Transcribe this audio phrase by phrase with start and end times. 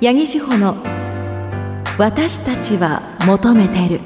[0.00, 0.76] 八木志保の
[1.98, 4.00] 私たちは求めてる。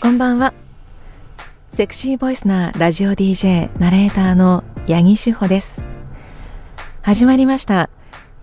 [0.00, 0.54] こんばんは。
[1.72, 5.82] セクシーボイスなラジオ DJ ナレーターの八木志保です。
[7.02, 7.90] 始まりました。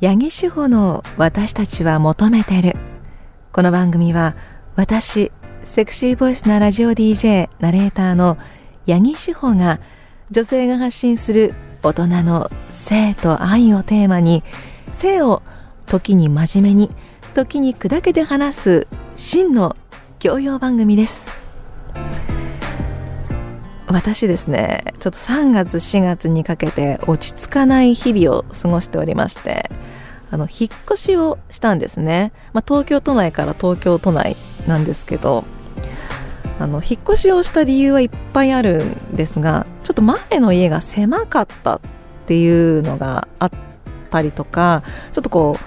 [0.01, 2.75] 八木志保の私たちは求めてる。
[3.53, 4.35] この番組は
[4.75, 5.31] 私
[5.63, 8.37] セクシーボイスなラジオ DJ ナレーターの
[8.85, 9.79] 八木志保が
[10.31, 14.43] 女性が発信する大人の性と愛をテーマに
[14.91, 15.41] 性を
[15.85, 16.91] 時に真面目に
[17.33, 19.75] 時に砕けて話す真の
[20.19, 21.39] 教養番組です。
[23.91, 29.69] 私ですねちょっと3月4月にかけて落ち着かない日々を過ごしておりまして
[30.29, 34.35] あの引っ越しをしたんですね、まあ、東京都内から東京都内
[34.67, 35.43] なんですけど
[36.59, 41.81] あの引っ越しをした理由はいっぱいあるんですがちょっと前の家が狭かったっ
[42.27, 43.51] ていうのがあっ
[44.11, 45.63] たりとかちょっとこう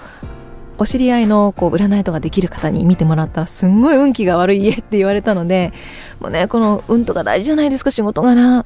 [0.77, 5.73] お知り合いのこう占いとかできる方に見てもらったらすんごい運気が悪い家って言われたので
[6.19, 8.63] もうねこの運とか大事じゃないですか仕事柄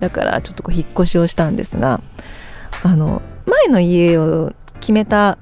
[0.00, 2.00] だからちょっとこう引っ越しをしたんですが
[2.82, 5.38] あの前の家を決めた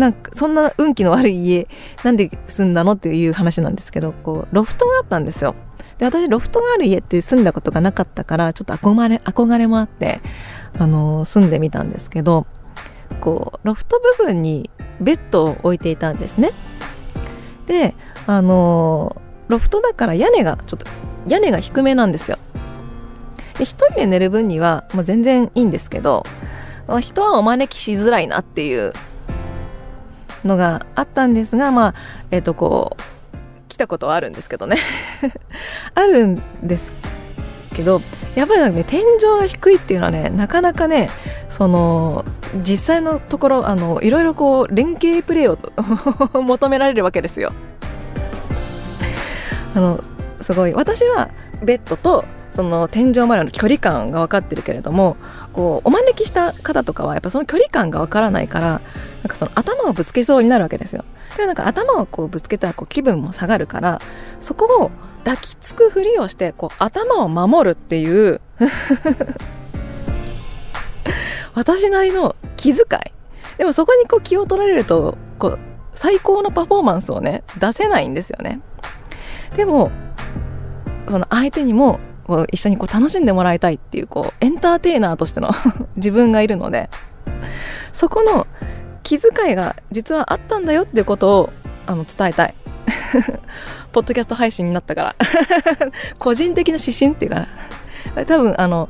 [0.00, 1.68] なんかそんな運気の悪い家
[2.02, 5.54] なんで住んだのっていう話なんですけどこうロフトがあったんですよ。
[5.98, 10.20] で私ロフトがある家って住んだことがなかったからちょっと憧れ憧れもあって
[10.78, 12.46] あの住んでみたんですけど
[13.20, 16.52] こうロフト部分にベッドを置いていたんですね。
[17.66, 17.94] で
[18.26, 20.86] あのロフトだから屋根がちょっと
[21.26, 22.38] 屋根が低めなんですよ。
[23.58, 26.24] で一人で寝る分にはもう全然いいんですけど
[27.00, 28.94] 人はお招きしづらいなっていう
[30.44, 31.94] のがあったんですがまあ
[32.30, 34.76] えっ、ー、とこう来たことはあるんですけどね
[35.94, 36.92] あるんです
[37.74, 38.00] けど
[38.34, 41.10] やっぱりね天井が低いっていうのはねなかなかね
[41.48, 42.24] その
[42.62, 47.52] 実際のところあのいろいろこう連携プレーを求められるわけですよ。
[49.74, 50.02] あの
[50.40, 51.30] すごい私は
[51.62, 55.16] ベッドとその天井までの距離感が分かってるけれども
[55.52, 58.80] こうお招きした方とかはやっぱその距離感が分からないからなん
[59.28, 61.04] かその頭をぶつけそうになるわけですよ。
[61.36, 64.00] でなんか頭をこうぶつけたらこう気分も下がるから
[64.40, 64.90] そこを
[65.24, 68.40] 抱きつくふりをしてこう頭を守るっていう
[71.54, 73.12] 私なりの気遣い
[73.58, 75.58] でもそこにこう気を取られるとこう
[75.92, 78.60] 最高のパフォーマンスをね出せないんですよね
[79.54, 79.90] でも
[81.08, 85.50] その相手にもこう一緒にこう楽しんでもらいたいっていうこうエンターテイナーとしての
[85.96, 86.88] 自分がいるので
[87.92, 88.46] そこの
[89.02, 91.52] 気遣いが実はあったんだよっていうことを
[91.88, 92.54] あの伝えたい。
[93.90, 95.16] ポッドキャスト配信になったから。
[96.20, 97.48] 個人的な指針っていうか
[98.14, 98.24] な。
[98.24, 98.88] 多分あの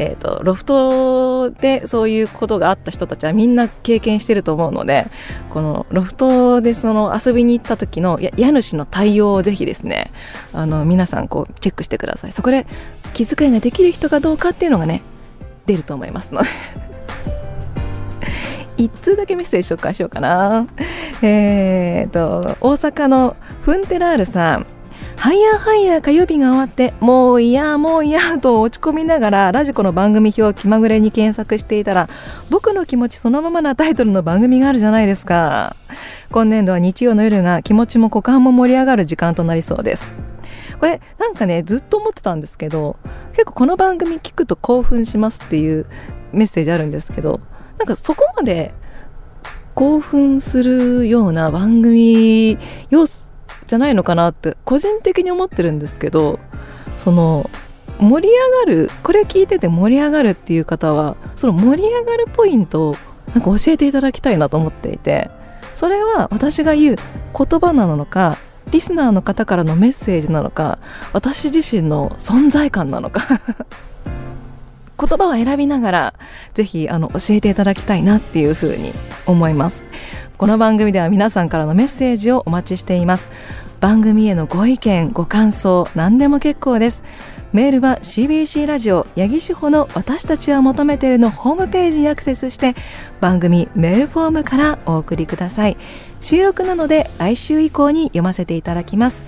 [0.00, 5.06] えーと、ロフトでそういうことがあった人たちはみんな経験してると思うので
[5.50, 10.10] このロフトでその遊びに行った時の家主の対応をぜひですね
[10.54, 12.32] あの皆さんこうチェックしてください。
[12.32, 12.66] そこで
[13.12, 15.02] 気遣いができる人かどうかっていうのがね
[15.66, 16.48] 出ると思いますので。
[18.78, 20.66] 一通だけメッセージ紹介しようかな。
[21.20, 24.66] えーと大阪のフンテラールさん。
[25.20, 32.08] ハイヤーハイヤー火曜日が終わってもういやもういやと落ち込みながらラジコの番組表を気まぐれに検索していたら
[32.48, 35.76] 僕の気持ちそのままなタイトルの番組があるじゃないですか。
[36.30, 40.10] 今年度は日曜の夜が気持ちも股間も盛り上がる時間となりそうです。
[40.78, 42.96] これなんかねずっと思ってたんですけど
[43.32, 45.84] 結構この番組聞くと興奮しますっていう
[46.32, 47.40] メッセージあるんですけど
[47.76, 48.72] なんかそこまで
[49.74, 52.56] 興奮するような番組
[52.88, 53.29] 要素
[53.70, 56.40] じゃないのかなって個人的に思ってるんですけど
[56.96, 57.48] その
[58.00, 58.34] 盛り
[58.66, 62.96] 上がるこれ聞いてて盛り上がるっていう方はその盛り上がるポイントを
[63.32, 65.30] なんか教えていただきたいなと思っていて
[65.76, 68.38] それは私が言う言葉なのか
[68.72, 70.80] リスナーの方からのメッセージなのか
[71.12, 73.40] 私自身の存在感なのか。
[75.00, 76.14] 言葉を選びながら
[76.52, 78.92] ぜひあの教えていただきたいなっていうふうに
[79.26, 79.84] 思います。
[80.36, 83.28] この番組では皆さんからのメッセージをお待ちしています。
[83.80, 87.02] 番組へのご意見ご感想何でも結構です。
[87.52, 92.76] メールは CBC ラジオ八木志保の私たちは求めているのホームページにアクセスして
[93.20, 95.76] 番組メールフォームからお送りください。
[96.20, 99.24] 収録なので来週以降に読ませていただきます。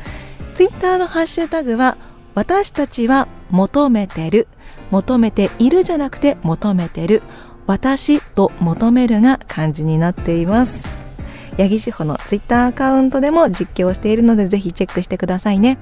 [0.54, 1.96] ツイッターのハッシュタグは
[2.34, 4.48] 私たちは求めてる。
[4.92, 7.22] 求めているじゃなくて求めてる。
[7.66, 11.04] 私と求めるが漢字になっています。
[11.58, 15.78] 八木志保のツイッターアカウントでも実況しているのでぜひチェックしてくださいね。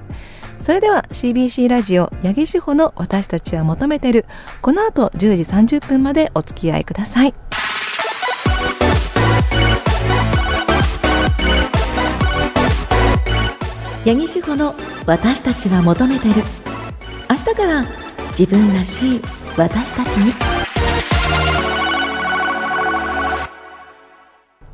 [0.59, 4.25] それでは CBC ラジオ八木志保の私たちは求めてる。
[4.61, 7.33] この後10時30分までお付き合いください。
[14.05, 14.73] 八木志保の
[15.05, 16.35] 私たちは求めてる。
[17.29, 18.00] 明日から
[18.37, 19.21] 自分らしい
[19.57, 20.33] 私たちに。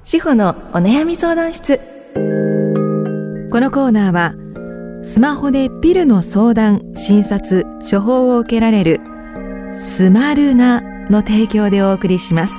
[0.03, 1.79] 志保のお悩み相談室。
[3.51, 4.33] このコーナーは
[5.03, 9.01] スマホでピルの相談診察処方を受けられる
[9.73, 12.53] スマルナの提供でお送りします。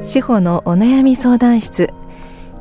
[0.00, 1.88] 志保のお悩み相談室。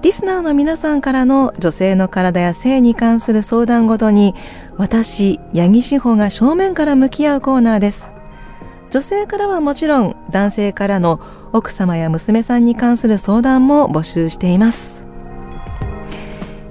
[0.03, 4.35] リスナーの皆さんからの女性の体や性に関する相談ごとに
[4.75, 8.11] 私八木志保が正面から向き合うコーナーです。
[8.91, 11.21] 女性からはもちろん男性からの
[11.53, 15.05] 奥様や娘さんに関する相談も募集しています。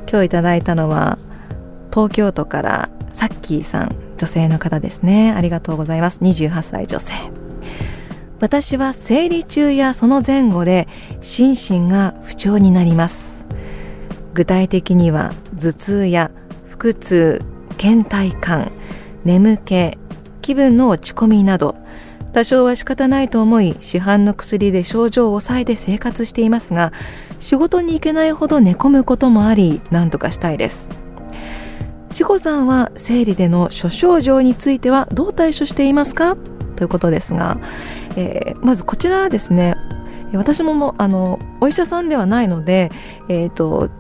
[0.07, 1.17] 今日いただいたのは
[1.91, 5.33] 東京都からサッキーさん女性の方ですね。
[5.33, 6.21] ありがとうございます。
[6.21, 7.42] 28歳女性。
[8.43, 10.89] 私は生理中やその前後で
[11.21, 13.47] 心身が不調になります。
[14.35, 16.33] 具体的には頭痛や
[16.69, 17.41] 腹痛
[17.79, 18.73] 倦怠感
[19.25, 19.97] 眠気
[20.41, 21.77] 気分の落ち込みなど
[22.33, 26.93] 多少は仕方ないと思い市販の薬で症状を抑えて生活していますが
[27.39, 30.89] 仕事に行けないほど寝込むこともあり何とかしたいです。
[32.11, 36.37] 志保さんは生理での諸症状についてはどう対処していますか？
[36.75, 37.59] ということですが
[38.17, 39.77] えー、まずこちらですね。
[40.35, 42.91] 私ももあのお医者さんではないので、
[43.29, 43.91] えーと、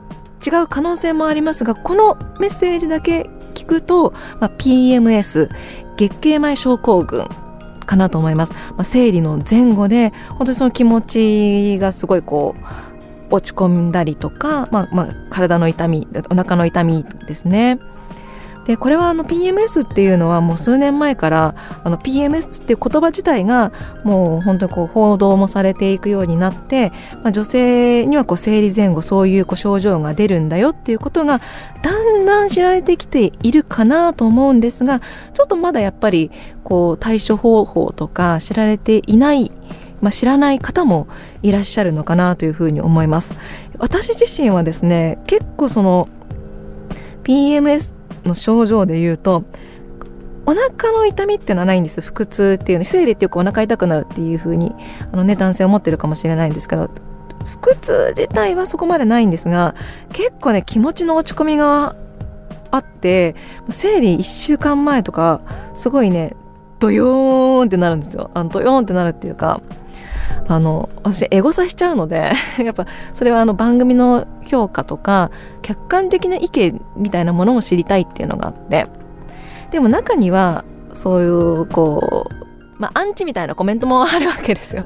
[0.45, 5.51] 違う可能性もありますがこのメッセージだけ聞くと、まあ、PMS
[5.97, 7.29] 月経前症候群
[7.87, 17.79] かなと思います、まあ、生理の前後で本当にその気持ちがすごいこう落ち込んだりとか、まあまあ、体の痛みお腹の痛みですね。
[18.67, 23.73] でこれはあの PMS っていうのはもう数年前からあの PMS っていう言葉自体が
[24.05, 26.91] もう本当にこう報道もされていくようになって、
[27.23, 31.41] まあ、女性にはこう生理前後そういうこう症状が出るんだよっていうことが
[31.83, 35.01] だんだん知られてきているかなと思うんですが
[35.33, 36.31] ちょっとまだやっぱり
[36.63, 39.51] こう対処方法とか知られていない
[40.01, 41.07] まあ、知らない方も
[41.45, 43.39] いらっしゃるのかなというふうに思います。
[43.79, 46.09] 私自身はですね結構その
[47.23, 49.45] PMS の症状で言うと
[50.45, 52.01] お腹の痛みっていうのはないんです。
[52.01, 52.85] 腹痛っていうの。
[52.85, 54.75] 生理ってよくお腹痛くなるっていう風に
[55.13, 56.91] あのね男性は思ってるかもしれないんですけど
[57.63, 59.75] 腹痛自体はそこまでないんですが
[60.13, 61.95] 結構ね気持ちの落ち込みが
[62.71, 63.37] あって
[63.69, 65.43] 生理1週間前とか
[65.75, 66.35] すごいね
[66.81, 68.33] ドヨーンってなるんですよ。
[68.35, 69.61] あのドヨーンってなるっていうか
[70.49, 72.33] あの私エゴサしちゃうので
[72.63, 75.31] やっぱそれはあの番組の評価とか
[75.63, 78.87] 客観的な意見みたいなものを知りたいっていうのがあって
[79.71, 80.65] でも中には
[80.95, 82.35] そういうこう、
[82.79, 84.85] まあ、アンチみたいなコメントもあるわけですよ。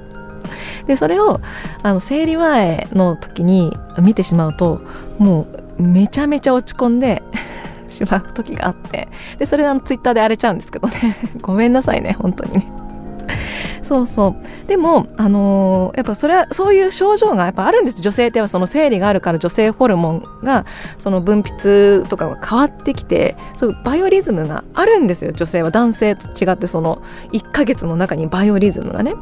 [0.87, 1.41] でそれを
[1.83, 4.81] あの生理前の時に見てしまうと
[5.19, 5.47] も
[5.79, 7.23] うめちゃめちゃ落ち込んで
[7.89, 9.09] しまう時があって
[9.39, 12.86] でそれであのツイッターで荒れちゃうんですけどねごめんなさいね本当にね。
[13.87, 14.69] そうそう。
[14.69, 18.03] でもあのー、やっぱそれはそういう症状がやっぱあるんです。
[18.03, 20.67] 女性ってはその生理があるから女性ホルモンが
[20.99, 25.33] その分泌とかが変わってきてそうバイオリズムがあるんですよ。
[25.33, 27.01] 女性は男性と違ってその
[27.33, 29.15] 1ヶ月の中にバイオリズムがね。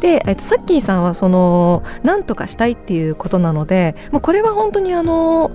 [0.00, 5.50] で、えっと、さっきーさんはその何とかしたいっていうことなのでもうこれは本当にあの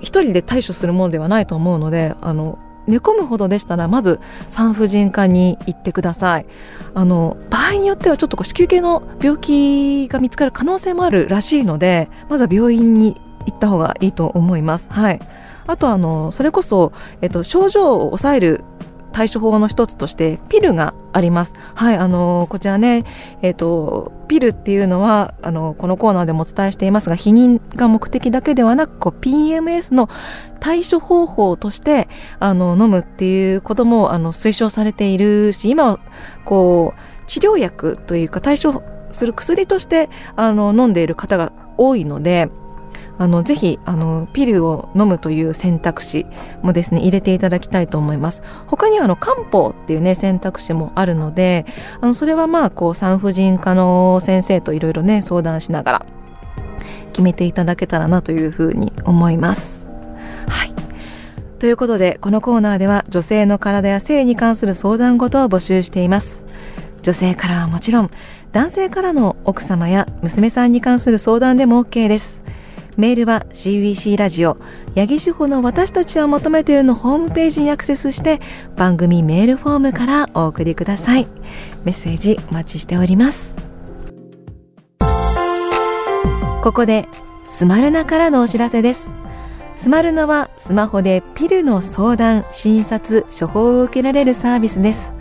[0.00, 6.46] 一人で対処するものではないと思うのであの寝込むほどでしたらまず産婦人科に行ってください。
[6.94, 14.90] あの場合によってはちょっとこう子宮系の病気が見つかる可能性もあるらしいのでまずは病院に行った方がいいと思います。
[14.90, 15.20] はい。
[15.66, 18.64] あとあのそれこそ、えっと、症状を抑える
[19.12, 21.54] 対処法の一つとしてピルがあります。
[21.74, 23.04] はい、あのこちらね、
[23.42, 30.08] えっ、ー、とピルっていうのはあのこのコーナーでもお伝えしていますが、避妊が目的だけではなく、こう PMS の
[30.60, 32.08] 対処方法として
[32.40, 36.00] あの飲むっていうこともあの推奨されているし、今は
[36.44, 42.48] こう治療薬というか対処する薬としてあの飲んでいる方が多いので。
[43.18, 46.26] あのぜひあのピルを飲むという選択肢
[46.62, 48.42] もですね入れていただきたいと思います。
[48.66, 51.66] 他にはあの漢方っていうね選択肢もあるので
[52.00, 56.06] あのそれはまあこう産婦人科の先生といろいろね相談しながら
[57.12, 59.86] 決めていただけたらなというふうに思います。
[60.48, 60.72] はい。
[61.58, 66.44] ということでこのコーナーでは女性の体や性に関する相談事を募集しています。
[67.02, 68.10] 女性からはもちろん
[68.52, 72.42] 男性からの奥様や娘さんに関する相談でも OK です。
[72.96, 74.58] メールは CBC ラジオ。
[74.94, 78.40] 八木志保の私たちを求めているのホームページにアクセスして
[78.76, 81.26] 番組メールフォームからお送りください。
[81.84, 83.56] メッセージお待ちしております。
[86.62, 87.08] ここで
[87.46, 89.10] スマルナからのお知らせです。
[89.74, 95.12] スマルナはスマホでピルの相談診察処方を受けられるサービスです。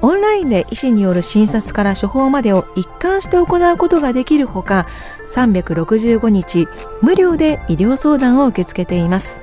[0.00, 4.86] オンラインで医師による診察から処方までを一貫して行うことができるほか
[5.34, 6.68] 365日
[7.02, 9.42] 無料で医療相談を受け付けています。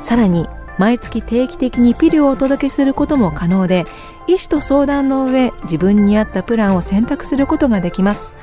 [0.00, 3.84] さらに毎月定期的にピルをお届けすることも可能で
[4.26, 8.34] 医師と相談の上自分に合ったプランを選択することができます。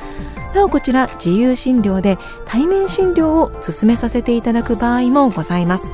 [0.53, 5.93] なおこちら自由診療で対面診療を進めさせていただく場合もございます。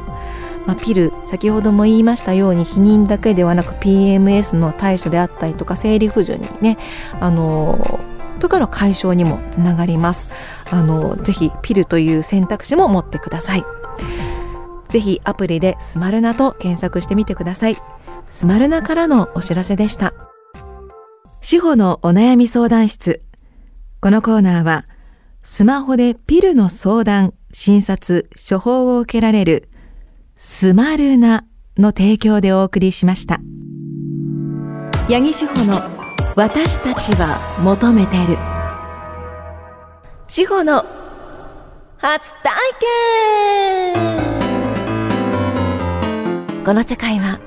[0.66, 6.78] まあ、ピル先ほども言いましたように避妊だけではなく PMS の対処であったりとか生理不順にね
[7.20, 8.00] あの
[8.40, 10.30] とかの解消にもつながります。
[10.72, 13.64] あのぜひピルという選択肢も持ってください。
[14.90, 17.78] ぜひアプリでスマルナと検索してみてください。
[18.30, 20.14] スマルナからのお知らせでした。
[21.42, 23.22] 司法のお悩み相談室。
[24.02, 24.86] このコーナーは
[25.44, 29.70] スマホでピルの相談診察処方を受けられる
[30.36, 31.46] スマルナ
[31.78, 33.40] の提供でお送りしました。
[35.10, 35.82] 八木志保の
[36.36, 38.59] 私たちは求めてる。
[40.32, 40.86] 志保の
[41.98, 42.54] 初体
[43.96, 43.96] 験。
[46.64, 47.40] この世界は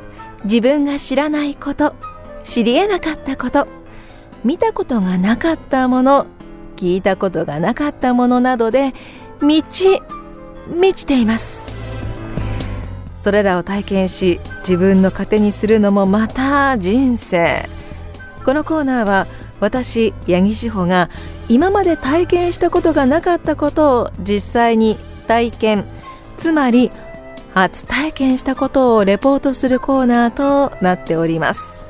[0.42, 1.94] 自分が知らないこと
[2.42, 3.68] 知り得なかったこと
[4.42, 6.26] 見たことがなかったもの
[6.74, 8.94] 聞いたことがなかったものなどで
[9.40, 10.02] 満ち
[10.66, 11.76] 満ちています。
[13.14, 17.64] それらを体験し自分の糧にするのもまた人生。
[18.44, 19.28] このコーナーは
[19.60, 21.10] 私八木志保が
[21.52, 24.96] 今まで体験したことがなかったことを実際に
[25.28, 25.84] 体験
[26.38, 26.90] つまり
[27.52, 31.82] 初体験したことをレポートするコーナーとなっております。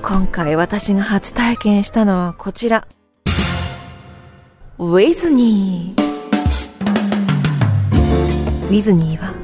[0.00, 2.86] 今回私が初体験したのはこちら。
[4.78, 6.02] ウィズニー
[8.68, 9.34] ウィズニーは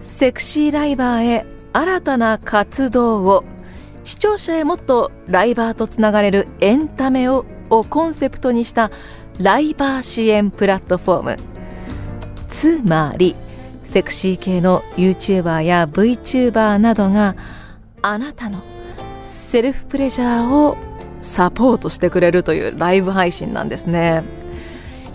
[0.00, 3.44] セクシーライバーへ新たな活動を。
[4.04, 8.90] 視聴者へもっとライバーとつながれるエンタメををコンセプトにした
[9.38, 11.36] ライバー支援プラットフォーム。
[12.48, 13.36] つまり
[13.84, 17.36] セクシー系の YouTuber や VTuber などが
[18.02, 18.62] あなたの
[19.22, 20.76] セルフプレジャーを
[21.22, 24.24] サポートしてくれるというライブ配信なんですね。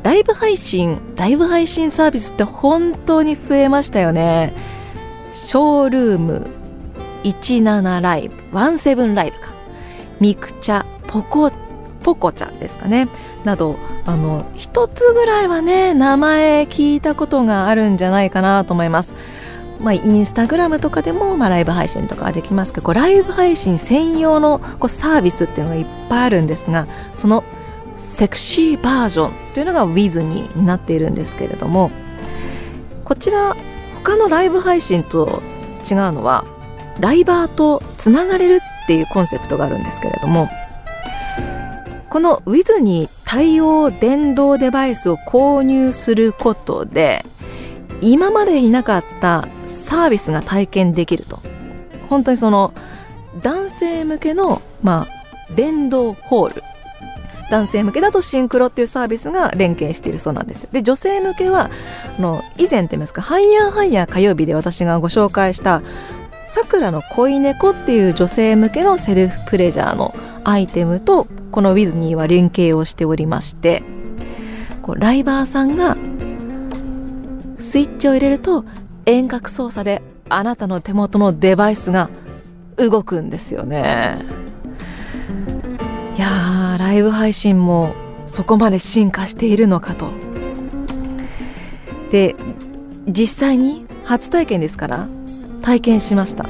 [0.04, 4.54] ライブ配信ライブ配信サービスって本当に増えましたよね。
[5.34, 6.48] ショールーム
[7.32, 9.54] 17ライブ17ライブか。
[10.20, 11.52] ミクチャポコ
[12.04, 13.08] ポコちゃんですかね。
[13.44, 19.14] などあの一つぐらいはね名前聞いたことがあるんじゃないかなと思います。
[19.82, 27.44] まあ、インスタグラムとかでも、まあ、ライブ配信とかできますけどライブ配信専用のこうサービスっていうのがいっぱいあるんですがその
[27.96, 31.92] セクシーバージョンっていうのが w i ズになっているんですけれども
[33.04, 33.56] こちら
[34.04, 35.42] 他のライブ配信と
[35.90, 36.46] 違うのは
[37.00, 40.50] ライバーとつながれるっていうコンセプトがあるんですけれども
[42.10, 47.26] この Wiz に対応電動デバイスを購入することで
[48.02, 51.40] 今までになかったサービスが体験できると。
[52.10, 52.74] 本当にその
[53.42, 56.64] 男性向けの、まあ、電動ホール。
[57.52, 60.70] 男性向けだとシンクロっていうサービスが連携しているそうなんですよ。
[60.72, 61.70] で女性向けは
[62.18, 65.84] あの以前と言いますかハイヤーハイヤー火曜日で私がご紹介した
[66.56, 73.84] さくらの恋猫っていう女性向けのセルフプレジャーのアイテムとこのウィズニーは連携をしておりまして
[74.82, 75.98] こうライバーさんが
[77.58, 78.64] スイッチを入れると
[79.06, 82.10] 遠隔操作であなたの手元のデバイスが
[82.78, 84.18] 動くんですよね。
[86.16, 87.94] いやライブ配信も
[88.28, 90.08] そこまで進化しているのかと。
[92.12, 92.34] で
[93.08, 95.10] 実際に初体験ですから
[95.66, 96.46] 体験しました。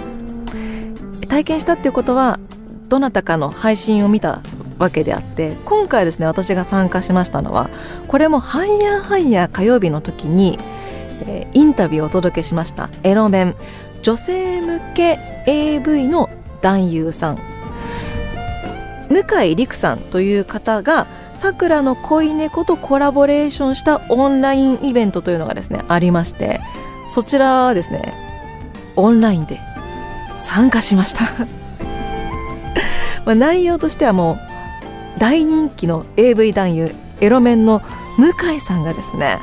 [1.29, 2.39] 体験したっていうことは
[2.87, 4.41] どなたかの配信を見た
[4.77, 7.69] わけであって今回ですね私が参加しましたのは
[8.07, 10.59] これも「ハイヤーハイヤー火曜日」の時に、
[11.25, 13.55] えー、インタビューをお届けしましたエロメン
[14.01, 16.29] 女性向け AV の
[16.61, 17.39] 男優さん。
[19.09, 21.05] 向井陸さんという方が
[21.35, 26.59] さくらの恋猫とコラボレーションしたオンラインイベントというのがですねありまして
[27.07, 28.24] そちらはですね
[28.95, 29.59] オンラインで
[30.33, 31.25] 参加しました
[33.25, 34.33] まあ、内容としてはも
[35.17, 37.81] う大人気の AV 男優エロメンの
[38.17, 39.39] 向井さんがですね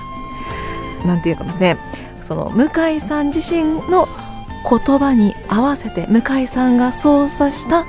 [1.04, 1.76] なんていうかですね
[2.20, 4.06] その向井さん自身の
[4.68, 7.84] 言葉に合わせて向井さんが操作した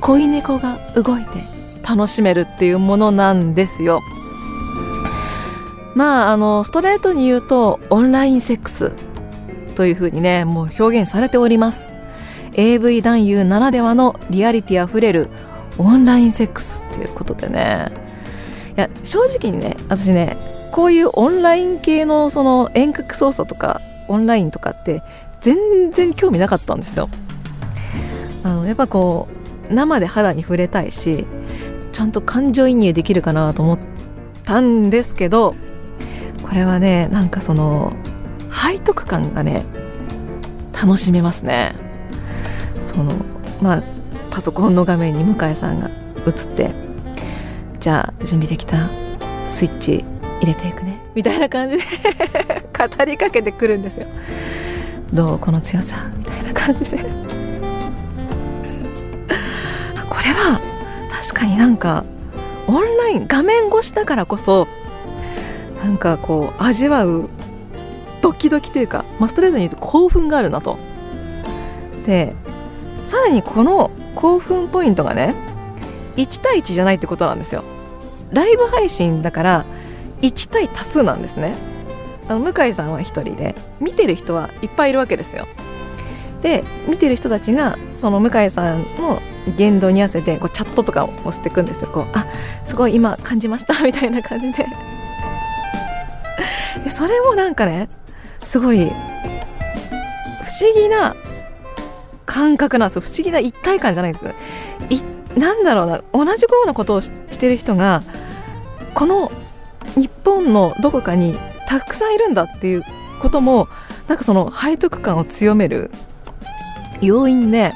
[0.00, 1.44] 恋猫が動いて
[1.88, 4.00] 楽しめるっていうものなんですよ。
[5.94, 8.92] まああのストレートに言うとオンラインセックス
[9.72, 11.98] というふうにねもう表現されております。
[12.54, 15.28] AV 男優ならではのリアリティあふれる
[15.78, 17.90] オンラインセックスっていうことでね。
[18.76, 20.36] いや正直にね私ね
[20.70, 25.02] こういうオンライン系のその遠隔操作とかオンラインとかって
[25.40, 27.08] 全然興味なかったんですよ。
[28.44, 29.28] あのやっぱこ
[29.70, 31.26] う生で肌に触れたいし
[31.92, 33.78] ちゃんと感情移入できるかなと思っ
[34.44, 35.54] たんですけど
[36.42, 37.92] これはねなんかその
[38.52, 39.64] 背徳感がね
[40.72, 41.74] 楽しめますね。
[42.80, 43.14] その
[43.62, 43.82] まあ
[44.30, 45.88] パソコンの画面に向井さんが
[46.26, 46.70] 映って
[47.78, 48.88] じゃあ準備できた
[49.48, 50.04] スイッチ
[50.40, 51.82] 入れていくねみたいな感じで
[52.98, 54.06] 語りかけてくるんですよ。
[55.12, 56.98] どうこの強さみたいな感じで。
[60.08, 60.60] これは
[61.10, 62.04] 確かになんか
[62.66, 64.66] オンライン画面越しだからこそ
[65.82, 67.28] なんかこう味わう
[68.22, 70.78] ドキドキというか、まあ、ストレートに言うと興奮があるなと。
[72.06, 72.34] で
[73.04, 75.34] さらにこの興奮ポイントがね
[76.16, 77.64] 1対1じゃないってことなんですよ。
[78.32, 79.64] ライブ配信だから
[80.22, 81.54] 1対多数なんですね。
[82.28, 85.46] あの向井さんは1人で見てる人はいっぱいいるわけですよ。
[86.40, 89.20] で見てる人たちがその向井さんの
[89.56, 91.90] 言動に合わせてこうチャットとかを押していくんですよ。
[91.90, 92.26] こうあ
[92.64, 94.66] すごい今感じましたみたいな感じで
[96.90, 97.88] それもなんかね
[98.42, 101.16] すごい不思議な
[102.26, 103.02] 感覚なんですよ。
[103.02, 104.24] 不思議な一体感じゃないです。
[104.90, 105.02] い
[105.38, 106.02] なんだろうな。
[106.12, 108.02] 同じようなことをしてる人が
[108.94, 109.32] この
[109.96, 112.84] 日本のどこかにたくさんいるんだっていう
[113.20, 113.68] ことも
[114.08, 115.90] なんかその背徳感を強める
[117.00, 117.72] 要因で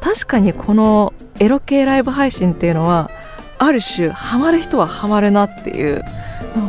[0.00, 3.10] 確かにこのエロ系ライブ配信っていうのは
[3.58, 6.02] ある種ハマる人はハマるなっていう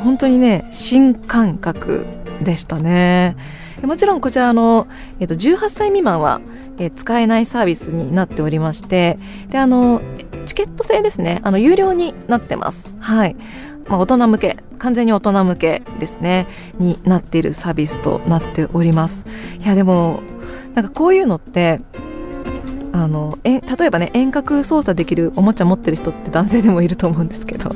[0.03, 2.05] 本当にね新感覚
[2.41, 3.35] でしたね。
[3.81, 4.87] もちろんこちらの、
[5.19, 6.41] えー、と18歳未満は、
[6.77, 9.17] えー、使えないサービスになっておりまして
[9.49, 10.01] であの
[10.45, 11.39] チケット制ですね。
[11.43, 12.93] あの有料になってます。
[12.99, 13.35] はい。
[13.87, 16.47] まあ、大人向け完全に大人向けですね。
[16.77, 19.25] になっているサービスとなっております。
[19.59, 20.21] いやでも
[20.75, 21.81] なんかこういうのって
[22.91, 27.71] あのえ例えばね遠隔操作できるおもちゃ持ってる人って男性でもいると思うんですけど。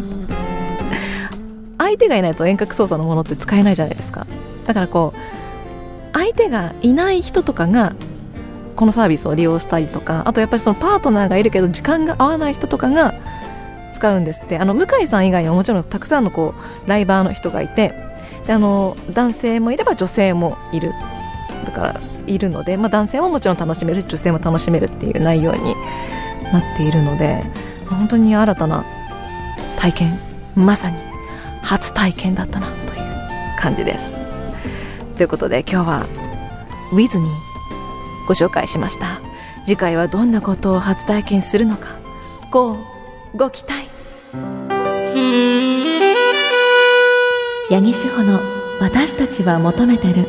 [1.78, 4.26] 相手がいないと遠隔操作のものって使えないじゃないですか。
[4.66, 5.18] だからこう
[6.14, 7.96] 相手がいない人とかが
[8.76, 13.14] このサービスを利用したりとかあとやっぱりそのパートナーがいるけど時間が合わない人とかが
[13.94, 14.58] 使うんですって。
[14.58, 16.54] あの向井さん以外にはもちろんたくさんのこ
[16.86, 17.94] うライバーの人がいて
[18.46, 20.92] であの男性もいれば女性もいる
[21.66, 25.76] だからいるので、まあ、男性ももちろん楽しめる女性も楽しめるっていう内容に
[26.52, 27.44] なっているので
[27.90, 28.86] 本当に新たな
[29.78, 30.20] 体験
[30.56, 30.98] まさに
[31.62, 34.15] 初体験だったなという感じです。
[35.18, 36.08] ということで今日は
[36.92, 37.30] 「With に
[38.28, 39.22] ご紹介しました。
[39.66, 41.88] 次回はどんなことを初体験するのか
[42.52, 42.78] ご
[43.36, 43.90] ご期待。
[47.72, 48.40] 八木志保の
[48.80, 50.28] 「私たちは求めてる」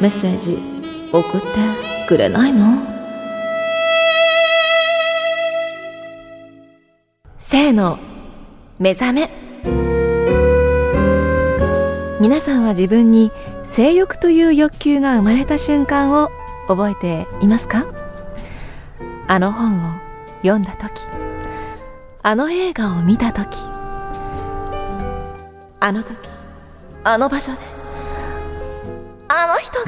[0.00, 0.58] メッセージ
[1.12, 1.48] 送って
[2.06, 2.78] くれないの？
[7.38, 7.98] せーの
[8.78, 9.30] 目覚め。
[12.18, 13.30] 皆さんは自分に
[13.70, 16.30] 性欲という欲求が生まれた瞬間を
[16.66, 17.84] 覚えていますか？
[19.28, 19.92] あの本を
[20.42, 21.02] 読んだ時
[22.22, 23.58] あの映画を見た時
[25.80, 26.16] あの時
[27.04, 27.58] あの場所で
[29.28, 29.86] あの人が。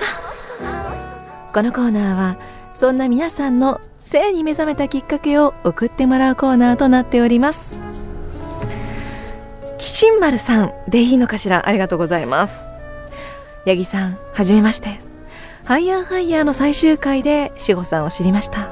[1.54, 2.36] このコーナーは
[2.74, 7.80] そんな皆さんの性に目覚めたきっかけを送ってもらうコーナーとなっております。
[9.78, 11.66] きしんまるさんでいいのかしら？
[11.66, 12.67] ありがとうございます。
[13.66, 15.00] 八木さんはじめまして。
[15.64, 18.68] ハイヤーハイヤーの最終回で志保さんを知りました。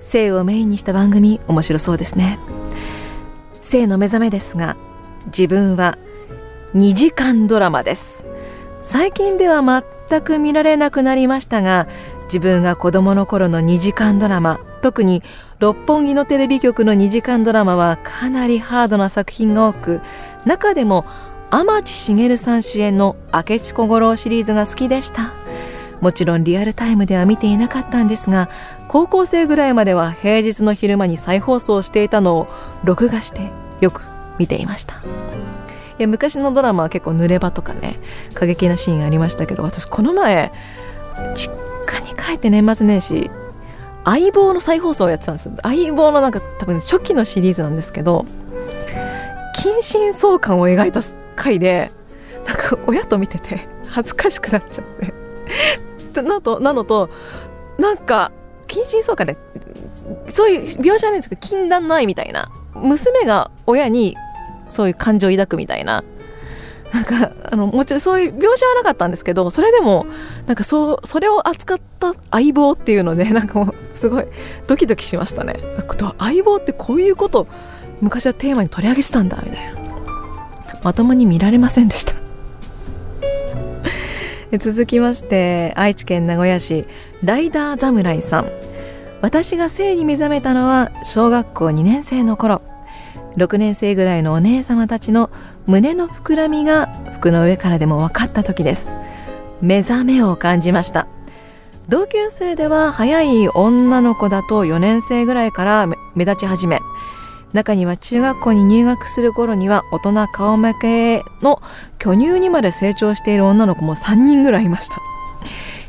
[0.00, 2.38] 性をメインにした番組面白そうですね。
[3.62, 4.76] 性の目覚めですが
[5.26, 5.96] 自分は
[6.74, 8.24] 2時間ドラマです。
[8.82, 9.62] 最近では
[10.08, 11.86] 全く見られなくなりましたが
[12.24, 15.22] 自分が子供の頃の2時間ドラマ特に
[15.60, 20.00] 六本木のテレビ局の2時間ドラマはかなりハードな作品が多く
[20.44, 21.06] 中でも
[21.52, 25.34] 天地茂さん主演の明智小五郎シリーズが好きでした。
[26.00, 28.48] もちろんリアルタイムでは見ていなかったんですが
[28.88, 32.48] 高校生ぐらいまでは平日の昼間に再放送していたのを
[32.84, 33.50] 録画して
[33.82, 34.00] よく
[34.38, 34.94] 見ていました。
[34.94, 34.98] い
[35.98, 38.00] や昔のドラマは結構濡れ場とかね
[38.32, 40.50] 過激なシーンありましたけど私この前
[41.34, 41.52] 実
[41.86, 43.30] 家に帰って年末年始
[44.06, 45.50] 相棒の再放送をやってたんです。
[45.62, 48.24] 相棒のなんか多分初期のシリーズなんですけど
[49.62, 51.00] 近親相関を描いた
[51.36, 51.92] 回で
[52.44, 54.84] なんか親と見てて恥ずかしくなっちゃっ
[56.12, 57.10] てなとなのと
[57.78, 58.32] なんか
[58.66, 59.36] 近親相関で
[60.26, 64.16] そういう描写なんですけど禁断の愛みたいな娘が親に
[64.68, 66.02] そういう感情を抱くみたいな
[66.92, 70.06] なんかあのもちろんそういう描写はなかったんですけどそれでも
[70.46, 74.26] なんかそうそれを扱った相棒っていうのでなんかもうすごい
[74.66, 75.54] ドキドキしましたね
[76.18, 77.46] 相棒ってこういうこと
[78.02, 79.80] 昔はテーマに取り上げてたんだみたいな。
[80.82, 82.14] まともに見られませんでした。
[84.58, 86.84] 続きまして愛知県名古屋市
[87.22, 88.50] ライダー侍さん。
[89.20, 92.60] 私が性に目覚めたのは小学校2年生の頃。
[93.36, 95.30] 6年生ぐらいのお姉様たちの
[95.66, 98.90] 胸の膨らみが服の上からでも分かった時です。
[99.60, 101.06] 目覚めを感じました。
[101.88, 106.80] 同級生では早い女の子だと4年生ぐらいから目立ち始め
[107.52, 111.60] 中には中学校に入学する頃には大人顔負けの
[111.98, 114.96] 巨乳にまで成長している女の子も3人ぐらいいました。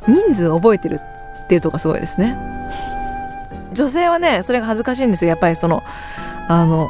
[0.07, 0.99] 人数覚えてる
[1.45, 2.37] っていうとこすごいですね。
[3.73, 5.29] 女性はねそれが恥ずかしいんですよ。
[5.29, 5.83] やっぱりその
[6.47, 6.89] あの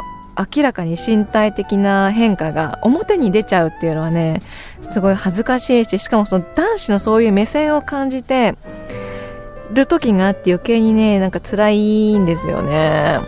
[0.55, 4.41] 明らかに身体的な変化が表に出ちゃうっていうのはね
[4.81, 8.55] すごい恥ずかしいししかもその男子のそういう目線を感じて
[9.71, 13.19] る時があって余計にねなんか辛いんですよね。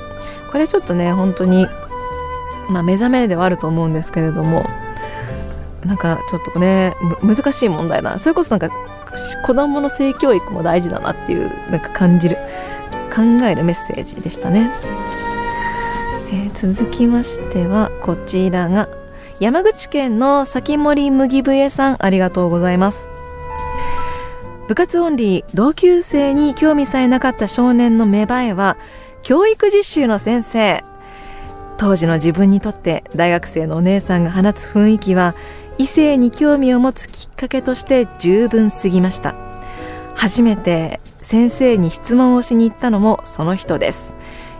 [0.55, 1.67] これちょっとね本当に
[2.69, 4.63] まあ目覚めではあると思うんですけれども
[5.85, 8.73] なんかちょっとね難しい問題だそれこそなんか
[9.45, 12.37] 子供の性教育も大事だなっていうなんか感じる
[13.13, 14.71] 考えるメッセージでしたね。
[16.31, 18.87] えー、続きましてはこちらが
[19.41, 23.09] 山口県の先森麦笛さんありがとうございます
[24.69, 28.77] 部活オンリー同級生に興味さえなかった少年の芽生えは
[29.25, 30.83] 教育実習の先生。
[31.77, 35.33] 当時の自分にとって大学生のお姉さんが放つ雰囲気は
[35.79, 39.33] 異性に興味を持つきっかけとして十分すぎました。
[40.13, 44.13] 初めて先生に質問をしに行ったのもその人です。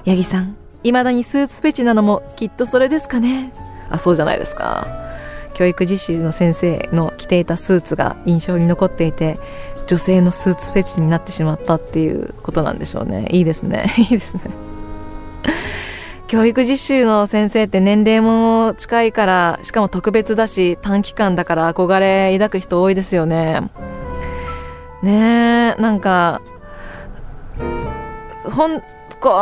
[0.04, 3.54] 八木さん未だにスーツフェチなのもきっとそれですかね。
[3.92, 4.88] あそうじゃないですか。
[5.54, 9.38] 教育実習の先生の着ていたスーツが印象に残っていて
[9.88, 13.28] 女性のスーツフェチになってしまったっていうことなんでしょうね。
[13.32, 13.94] いいですね。
[13.98, 14.42] いいですね。
[16.28, 23.70] 教育実習の先生って年齢も近いからしかも特別だし短期間だから憧れ抱く人多いですよね。
[25.04, 26.42] ねえなんか
[28.52, 28.82] ほん
[29.26, 29.34] こう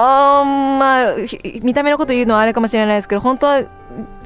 [0.45, 1.15] まあ
[1.61, 3.63] 見た目のこと言うのはあれかもしれないですけど本当は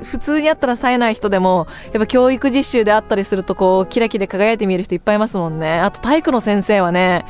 [0.03, 5.79] 普通にあったら冴えない人でもやっぱ教育実習であったりするとこうキラキラ輝いて見える人いっぱいいますもんね。
[5.79, 7.25] あと体育の先生はね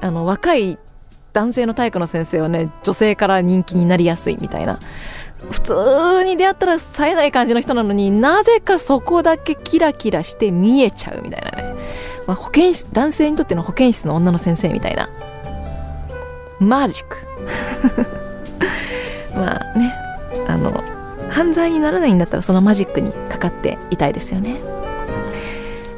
[0.00, 0.78] あの若い
[1.34, 4.78] 男性の体育の先生はね女性から人気になりやすいみたいな。
[5.50, 11.74] 普通に出会ったら冴えない感じの人なのになぜかそこだけキラキラして見えちゃうみたいなね、
[12.26, 15.10] まあ、保健室男性にとっての保健室の女の先生みたいな。
[16.60, 17.18] マジック。
[19.34, 19.94] まあね
[20.46, 20.72] あの
[21.28, 24.56] 犯罪にならないんだったらそのマジックにかかっていたいですよね。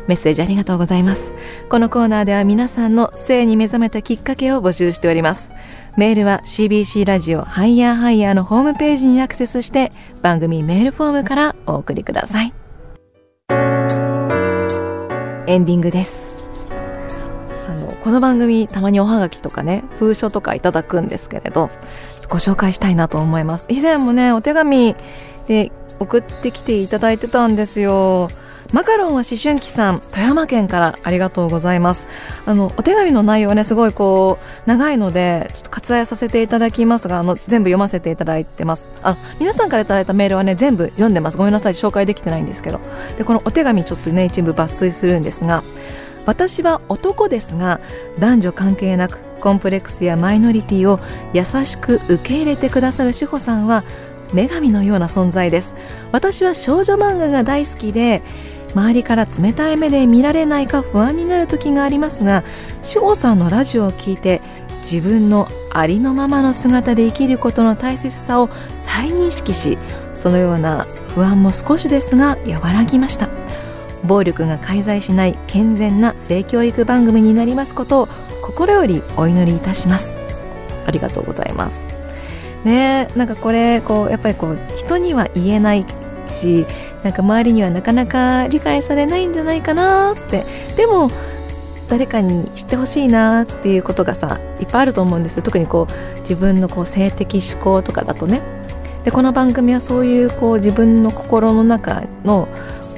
[0.06, 1.32] メッセージありがとうございます。
[1.68, 5.52] このコーナーでは皆さんの性に目覚めたきっかけを募集しております。
[5.96, 12.52] メールは CBC ラジオハイヤーハイヤーのホームページにアクセスして番組メールフォームからお送りください。
[15.46, 16.39] エンディングです。
[18.02, 21.70] この番組たまにおはがきとかね封書とかいただくんですけれど
[22.28, 23.66] ご紹介したいなと思います。
[23.68, 24.94] 以前もねお手紙
[25.46, 28.30] で送ってきていただいてたんですよ。
[28.72, 32.06] マカロンは思春期さん富山県からありがとうございます。
[32.46, 38.88] あのお手紙の内容はねすごいこう長いのでちょっと割愛させていただきますがあの全部読ませていただいてます。
[39.02, 41.36] あ皆さんからいただいたメールはね全部読んでます。
[41.36, 42.80] ごめんなさい紹介できてないんですけど。
[43.18, 45.64] でこのお手紙ちょっとね一部抜粋するんですが
[46.26, 47.80] 私は男ですが
[48.18, 51.00] 男女関係なくコンプレックスやマイノリティを
[51.32, 53.84] 優しく受け入れてくださる志保さんは
[54.32, 55.74] 女神のような存在です。
[56.12, 58.22] 私は少女漫画が大好きで
[58.74, 62.44] 周りから冷たい目で見られないか不安になる時がありますが
[62.82, 64.40] 志保さんのラジオを聞いて
[64.82, 69.78] 自分のありのままの姿で生きることの大切さを再認識し
[70.14, 73.28] そのような不安も少しですが和らぎました
[74.04, 78.08] 暴力が介在しない健全な性教育番組になりますことを
[78.42, 80.16] 心よりお祈りいたします。
[80.86, 81.82] ありがとうございます。
[82.64, 85.86] ねなんかこれこうやっぱりこう人には言えない
[86.32, 86.66] し
[87.02, 90.44] なんか周りにはなかなか理解されないんじゃないかなって。
[90.76, 91.10] でも
[91.88, 95.42] 誰かに知ってほしいなっていうことがさいっぱいあると思うんですよ。
[95.42, 98.40] 特にこう自分のこう性的思考とかだとね。
[99.04, 102.48] でこの番組はそういうこう自分の心の中の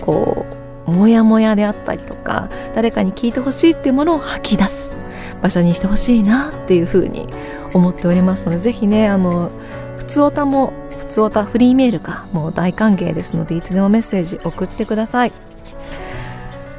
[0.00, 4.96] こうモヤモヤであったりとか誰かに聞いてほしいっていうものを吐き出す。
[5.42, 7.26] 場所にしてほしいなっていうふうに
[7.74, 9.50] 思っておりますのでぜひねあの
[9.96, 15.32] 普通おたも普通おたフリーメールかもう大歓迎ですのでいつでもメッセージ送ってください。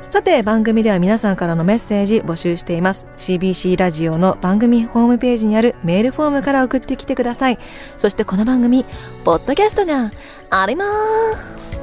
[0.09, 3.07] さて番組では皆さんからのメッセージ募集しています。
[3.17, 7.57] CBC ラジオの番組ホームページにあるメールフォームから送ってきてください。
[7.97, 8.85] そしてこの番組
[9.25, 10.11] ポッドキャストが
[10.51, 10.85] ありま
[11.57, 11.79] す。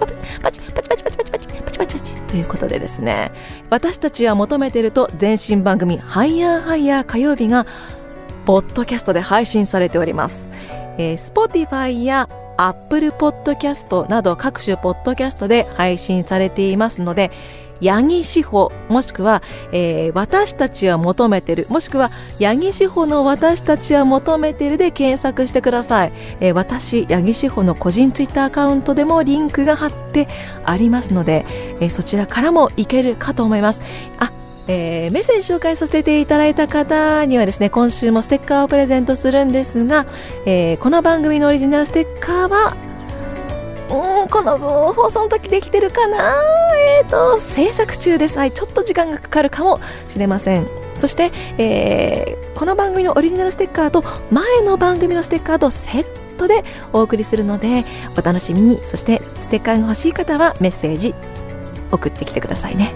[0.00, 3.30] パチパチパチパチパチパチパチパチパチパチということでですね
[3.70, 7.66] 私たちは求めていると全身番組ハイヤーハイヤー火曜日が
[8.46, 10.48] ポッドキャストで配信されております、
[10.98, 12.28] えー、Spotify や
[12.60, 17.30] Apple Podcast など各種ポッドキャストで配信されていますので、
[17.80, 21.66] 八木志保もしくは、えー、私たちは求めてる。
[21.68, 30.28] もしくは八木志保の私たちは求めてるで検索してください、えー、私八木志保の個人ツイッターアカウントでもリンクが貼って
[30.64, 31.46] ありますので、
[31.80, 33.82] えー、そちらからもいけるかと思います。
[34.18, 34.32] あ
[34.68, 40.06] えー、メッセージ紹介させていただいた方にはですね今週もステッカーをプレゼントするんですが、
[40.46, 42.76] えー、この番組のオリジナルステッカーは
[43.90, 44.56] うんこの
[44.92, 46.34] 放送の時できてるかな？
[46.98, 48.38] えっ、ー、と制作中です。
[48.38, 50.68] はいちょっと時間がかかるかもしれません。
[50.94, 57.84] そして、えー、この番組のオリジナルステッカーと前の番組のステッカーとセットでお送りするので
[58.16, 58.80] お楽しみに。
[58.84, 61.14] そしてステッカーが欲しい方はメッセージ
[61.90, 62.92] 送ってきてくださいね。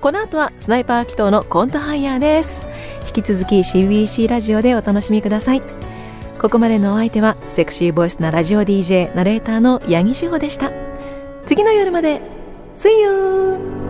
[0.00, 2.68] この後はスナイパー祈祷のコントハイヤーです。
[3.06, 5.62] 引き続き CBC ラジオでお楽しみください。
[6.40, 10.70] ここまでのお相手はセクシーボイスなラジオ DJ ナレーターの八木志保でした
[11.46, 12.20] 次の夜まで
[12.76, 13.85] See you!